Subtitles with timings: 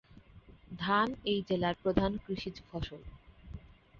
[0.79, 3.01] ধান এই জেলার প্রধান কৃষিজ ফসল।